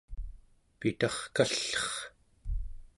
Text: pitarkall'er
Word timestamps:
pitarkall'er 0.79 1.87